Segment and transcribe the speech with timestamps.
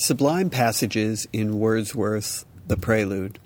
[0.00, 3.40] Sublime passages in Wordsworth's The Prelude.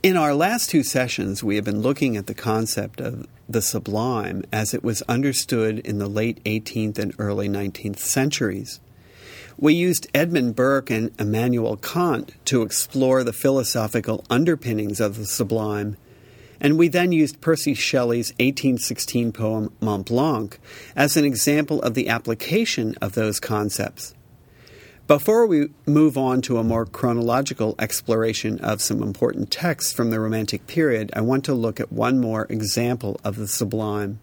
[0.00, 4.44] In our last two sessions, we have been looking at the concept of the sublime
[4.52, 8.78] as it was understood in the late 18th and early 19th centuries.
[9.58, 15.96] We used Edmund Burke and Immanuel Kant to explore the philosophical underpinnings of the sublime,
[16.60, 20.60] and we then used Percy Shelley's 1816 poem Mont Blanc
[20.94, 24.14] as an example of the application of those concepts.
[25.06, 30.18] Before we move on to a more chronological exploration of some important texts from the
[30.18, 34.18] Romantic period, I want to look at one more example of the sublime.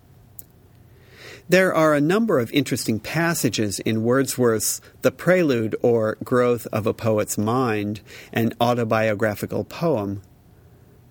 [1.47, 6.93] There are a number of interesting passages in Wordsworth's The Prelude or Growth of a
[6.93, 8.01] Poet's Mind,
[8.33, 10.21] an autobiographical poem,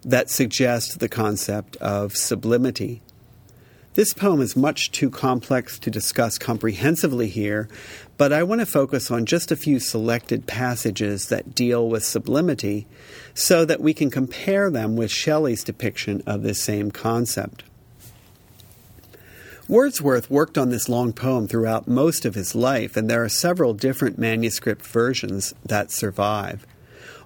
[0.03, 3.01] that suggest the concept of sublimity.
[3.95, 7.69] This poem is much too complex to discuss comprehensively here,
[8.17, 12.87] but I want to focus on just a few selected passages that deal with sublimity
[13.35, 17.65] so that we can compare them with Shelley's depiction of this same concept.
[19.69, 23.75] Wordsworth worked on this long poem throughout most of his life, and there are several
[23.75, 26.67] different manuscript versions that survive.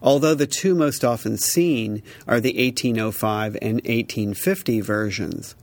[0.03, 5.55] Although the two most often seen are the 1805 and 1850 versions.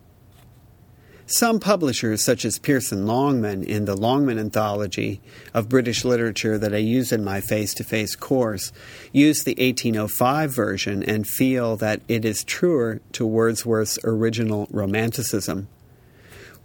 [1.26, 5.22] Some publishers, such as Pearson Longman in the Longman Anthology
[5.54, 8.74] of British Literature that I use in my face to face course,
[9.14, 15.70] use the 1805 version and feel that it is truer to Wordsworth's original Romanticism.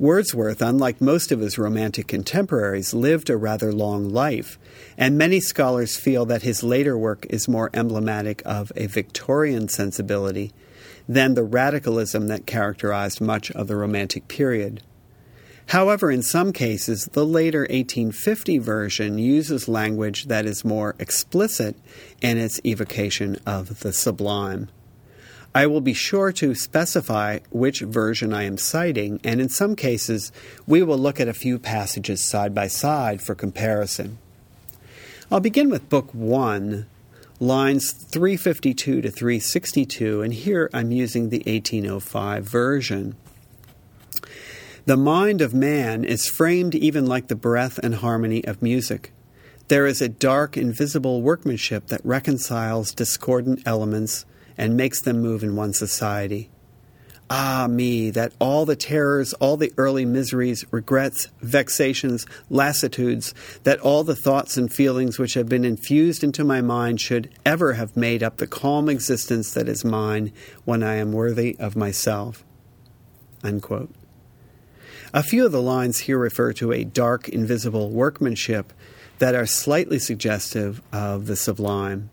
[0.01, 4.57] Wordsworth, unlike most of his Romantic contemporaries, lived a rather long life,
[4.97, 10.53] and many scholars feel that his later work is more emblematic of a Victorian sensibility
[11.09, 14.83] than the radicalism that characterized much of the Romantic period.
[15.67, 21.77] However, in some cases, the later 1850 version uses language that is more explicit
[22.23, 24.69] in its evocation of the sublime.
[25.55, 30.31] I will be sure to specify which version I am citing, and in some cases,
[30.67, 34.19] we will look at a few passages side by side for comparison.
[35.31, 36.87] I'll begin with Book 1,
[37.41, 43.17] lines 352 to 362, and here I'm using the 1805 version.
[44.85, 49.13] The mind of man is framed even like the breath and harmony of music.
[49.69, 54.25] There is a dark, invisible workmanship that reconciles discordant elements
[54.59, 56.51] and makes them move in one society.
[57.31, 64.03] Ah, me, that all the terrors, all the early miseries, regrets, vexations, lassitudes, that all
[64.03, 68.23] the thoughts and feelings which have been infused into my mind should ever have made
[68.23, 70.33] up the calm existence that is mine
[70.65, 72.45] when I am worthy of myself.
[73.45, 73.95] Unquote.
[75.13, 78.73] A few of the lines here refer to a dark, invisible workmanship
[79.19, 82.09] that are slightly suggestive of the sublime.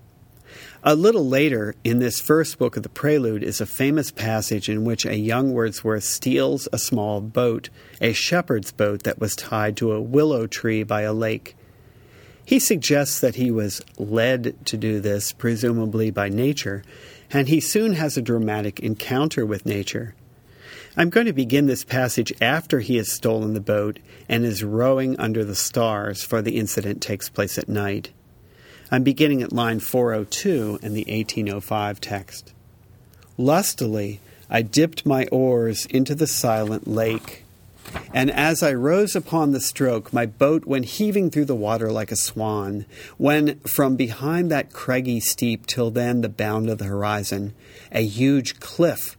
[0.84, 4.86] A little later in this first book of the Prelude is a famous passage in
[4.86, 9.92] which a young Wordsworth steals a small boat, a shepherd's boat that was tied to
[9.92, 11.56] a willow tree by a lake.
[12.46, 16.84] He suggests that he was led to do this, presumably by nature,
[17.32, 20.14] and he soon has a dramatic encounter with nature.
[20.96, 24.00] I'm going to begin this passage after he has stolen the boat
[24.30, 28.12] and is rowing under the stars, for the incident takes place at night.
[28.92, 32.54] I'm beginning at line 402 in the 1805 text.
[33.38, 34.20] Lustily,
[34.50, 37.44] I dipped my oars into the silent lake,
[38.14, 42.12] and as I rose upon the stroke, my boat went heaving through the water like
[42.12, 42.86] a swan,
[43.18, 47.54] when from behind that craggy steep till then the bound of the horizon,
[47.92, 49.18] a huge cliff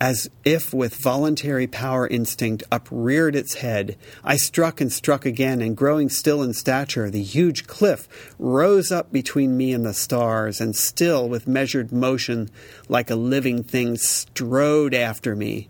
[0.00, 3.96] as if with voluntary power instinct upreared its head.
[4.22, 9.12] I struck and struck again, and growing still in stature, the huge cliff rose up
[9.12, 12.50] between me and the stars, and still, with measured motion,
[12.88, 15.68] like a living thing, strode after me.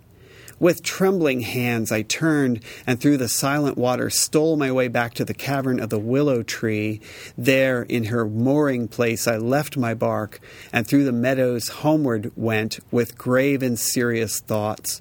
[0.61, 5.25] With trembling hands, I turned and through the silent water stole my way back to
[5.25, 7.01] the cavern of the willow tree.
[7.37, 10.41] There, in her mooring place, I left my bark
[10.73, 15.01] and through the meadows homeward went with grave and serious thoughts.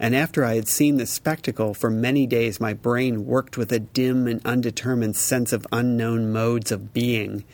[0.00, 3.80] And after I had seen this spectacle, for many days my brain worked with a
[3.80, 7.44] dim and undetermined sense of unknown modes of being.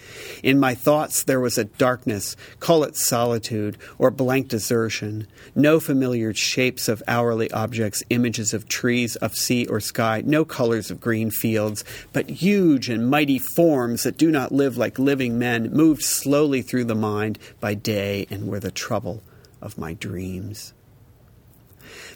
[0.43, 6.35] In my thoughts there was a darkness, call it solitude or blank desertion, no familiar
[6.35, 11.31] shapes of hourly objects, images of trees, of sea or sky, no colors of green
[11.31, 11.83] fields,
[12.13, 16.85] but huge and mighty forms that do not live like living men, moved slowly through
[16.85, 19.23] the mind by day and were the trouble
[19.63, 20.75] of my dreams.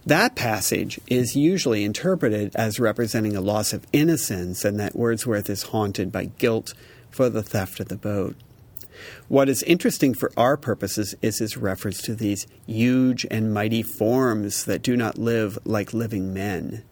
[0.07, 5.65] That passage is usually interpreted as representing a loss of innocence and that Wordsworth is
[5.65, 6.75] haunted by guilt
[7.11, 8.37] for the theft of the boat.
[9.29, 14.65] What is interesting for our purposes is his reference to these huge and mighty forms
[14.65, 16.83] that do not live like living men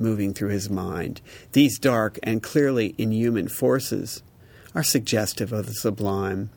[0.00, 1.20] moving through his mind.
[1.52, 4.22] These dark and clearly inhuman forces
[4.74, 6.50] are suggestive of the sublime.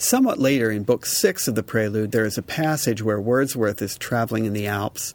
[0.00, 3.98] Somewhat later in Book Six of the Prelude, there is a passage where Wordsworth is
[3.98, 5.12] traveling in the Alps.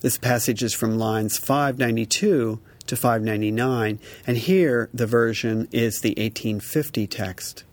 [0.00, 7.06] This passage is from lines 592 to 599, and here the version is the 1850
[7.06, 7.64] text.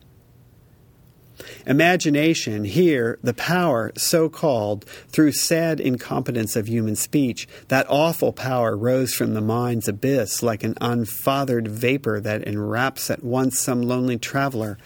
[1.66, 8.76] Imagination, here, the power so called through sad incompetence of human speech, that awful power
[8.76, 14.18] rose from the mind's abyss like an unfathered vapor that enwraps at once some lonely
[14.18, 14.78] traveler.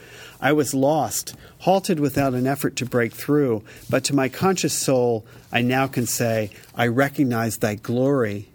[0.43, 5.25] I was lost, halted without an effort to break through, but to my conscious soul
[5.53, 8.49] I now can say, I recognize thy glory.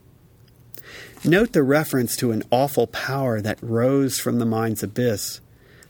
[1.24, 5.40] Note the reference to an awful power that rose from the mind's abyss.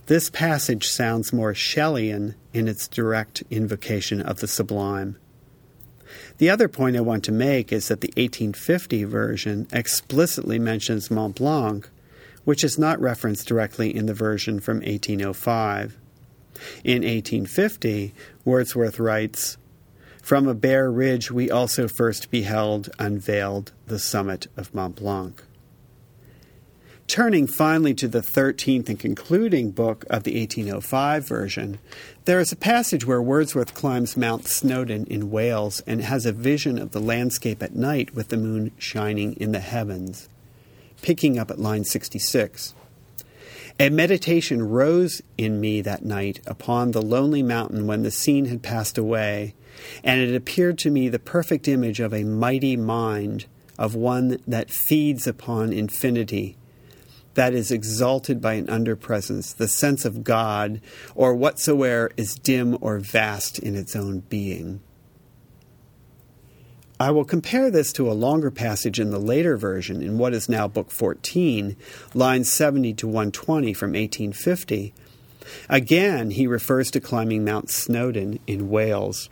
[0.06, 5.16] This passage sounds more Shelleyan in its direct invocation of the sublime.
[6.38, 11.34] The other point I want to make is that the 1850 version explicitly mentions Mont
[11.34, 11.90] Blanc,
[12.48, 15.98] which is not referenced directly in the version from 1805.
[16.82, 19.58] In 1850, Wordsworth writes,
[20.22, 25.44] From a bare ridge we also first beheld unveiled the summit of Mont Blanc.
[27.06, 31.78] Turning finally to the 13th and concluding book of the 1805 version,
[32.24, 36.78] there is a passage where Wordsworth climbs Mount Snowdon in Wales and has a vision
[36.78, 40.30] of the landscape at night with the moon shining in the heavens.
[41.02, 42.74] Picking up at line 66.
[43.80, 48.62] A meditation rose in me that night upon the lonely mountain when the scene had
[48.62, 49.54] passed away,
[50.02, 53.46] and it appeared to me the perfect image of a mighty mind,
[53.78, 56.56] of one that feeds upon infinity
[57.38, 60.80] that is exalted by an underpresence, the sense of God,
[61.14, 64.80] or whatsoever is dim or vast in its own being.
[67.00, 70.48] I will compare this to a longer passage in the later version, in what is
[70.48, 71.76] now Book 14,
[72.12, 74.92] lines 70 to 120 from 1850.
[75.68, 79.30] Again, he refers to climbing Mount Snowdon in Wales.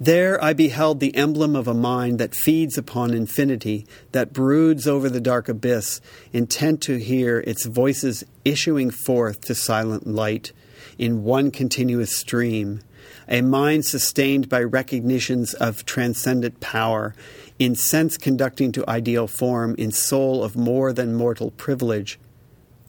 [0.00, 5.10] There I beheld the emblem of a mind that feeds upon infinity, that broods over
[5.10, 6.00] the dark abyss,
[6.32, 10.52] intent to hear its voices issuing forth to silent light
[10.98, 12.80] in one continuous stream,
[13.28, 17.14] a mind sustained by recognitions of transcendent power,
[17.58, 22.18] in sense conducting to ideal form, in soul of more than mortal privilege,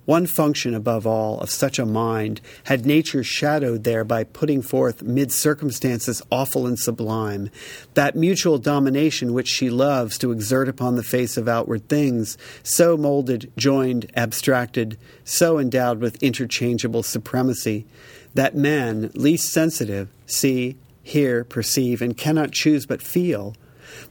[0.08, 5.04] one function above all of such a mind had nature shadowed there by putting forth
[5.04, 7.50] mid circumstances awful and sublime,
[7.94, 12.96] that mutual domination which she loves to exert upon the face of outward things, so
[12.96, 17.86] molded, joined, abstracted, so endowed with interchangeable supremacy,
[18.34, 23.54] that men, least sensitive, see, hear, perceive, and cannot choose but feel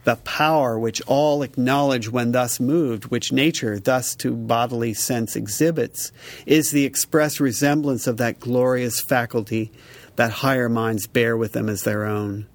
[0.03, 6.11] the power which all acknowledge when thus moved, which nature thus to bodily sense exhibits,
[6.45, 9.71] is the express resemblance of that glorious faculty
[10.15, 12.47] that higher minds bear with them as their own.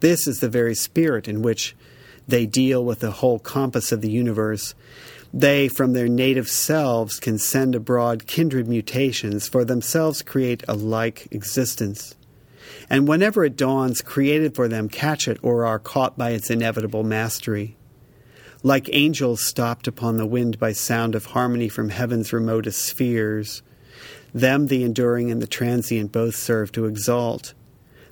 [0.00, 1.74] This is the very spirit in which
[2.26, 4.74] they deal with the whole compass of the universe.
[5.32, 11.28] They, from their native selves, can send abroad kindred mutations, for themselves create a like
[11.30, 12.14] existence
[12.90, 17.02] and whenever it dawns, created for them, catch it or are caught by its inevitable
[17.02, 17.76] mastery.
[18.62, 23.62] Like angels stopped upon the wind by sound of harmony from heaven's remotest spheres,
[24.34, 27.54] them the enduring and the transient both serve to exalt.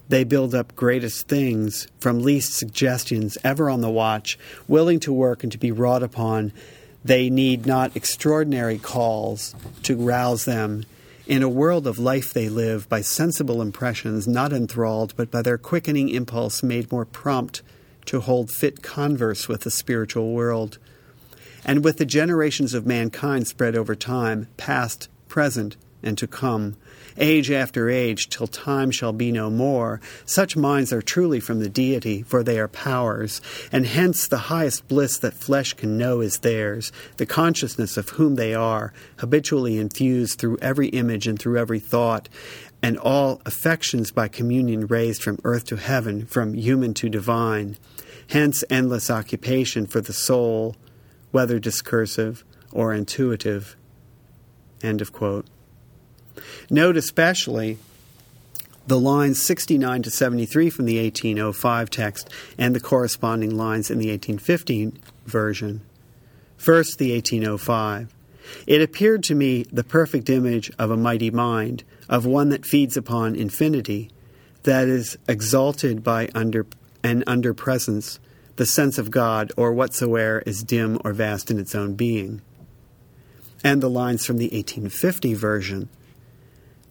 [0.09, 5.43] They build up greatest things from least suggestions, ever on the watch, willing to work
[5.43, 6.53] and to be wrought upon.
[7.05, 10.85] They need not extraordinary calls to rouse them
[11.27, 15.59] in a world of life they live by sensible impressions, not enthralled, but by their
[15.59, 17.63] quickening impulse made more prompt
[18.05, 20.79] to hold fit converse with the spiritual world.
[21.65, 26.77] And with the generations of mankind spread over time, past, present, and to come,
[27.19, 31.69] age after age, till time shall be no more, such minds are truly from the
[31.69, 33.41] deity, for they are powers,
[33.73, 38.35] and hence the highest bliss that flesh can know is theirs, the consciousness of whom
[38.35, 42.29] they are, habitually infused through every image and through every thought,
[42.83, 47.77] and all affections by communion raised from earth to heaven, from human to divine.
[48.29, 50.77] Hence endless occupation for the soul,
[51.31, 53.77] whether discursive or intuitive.
[54.83, 55.47] End of quote.
[56.71, 57.79] Note especially
[58.87, 64.11] the lines 69 to 73 from the 1805 text and the corresponding lines in the
[64.11, 65.81] 1815 version.
[66.57, 68.15] First, the 1805.
[68.67, 72.97] It appeared to me the perfect image of a mighty mind, of one that feeds
[72.97, 74.11] upon infinity,
[74.63, 76.67] that is exalted by under
[77.03, 78.19] and under presence,
[78.57, 82.41] the sense of God, or whatsoever is dim or vast in its own being.
[83.65, 85.89] And the lines from the 1850 version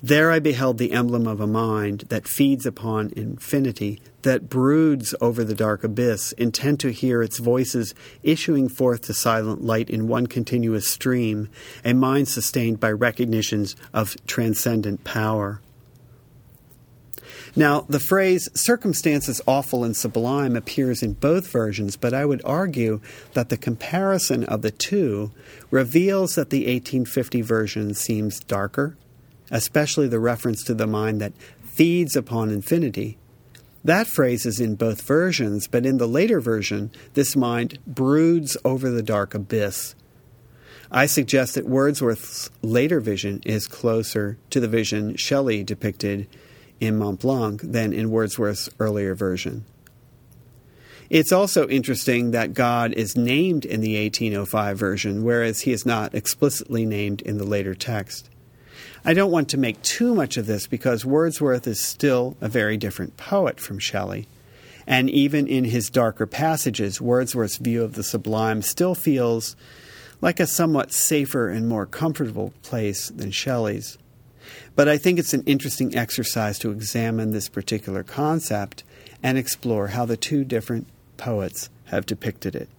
[0.03, 5.43] There I beheld the emblem of a mind that feeds upon infinity, that broods over
[5.43, 10.27] the dark abyss, intent to hear its voices issuing forth to silent light in one
[10.27, 11.49] continuous stream,
[11.83, 15.61] a mind sustained by recognitions of transcendent power.
[17.55, 22.99] Now, the phrase circumstances awful and sublime appears in both versions, but I would argue
[23.31, 25.31] that the comparison of the two
[25.71, 28.97] reveals that the 1850 version seems darker,
[29.51, 31.33] especially the reference to the mind that
[31.63, 33.17] feeds upon infinity.
[33.83, 38.89] That phrase is in both versions, but in the later version, this mind broods over
[38.89, 39.93] the dark abyss.
[40.91, 46.27] I suggest that Wordsworth's later vision is closer to the vision Shelley depicted
[46.79, 49.65] in Mont Blanc than in Wordsworth's earlier version.
[51.09, 56.15] It's also interesting that God is named in the 1805 version, whereas he is not
[56.15, 58.29] explicitly named in the later text.
[59.07, 62.75] I don't want to make too much of this because Wordsworth is still a very
[62.75, 64.27] different poet from Shelley.
[64.87, 69.55] And even in his darker passages, Wordsworth's view of the sublime still feels
[70.21, 73.99] like a somewhat safer and more comfortable place than Shelley's.
[74.75, 78.83] But I think it's an interesting exercise to examine this particular concept
[79.21, 82.69] and explore how the two different poets have depicted it.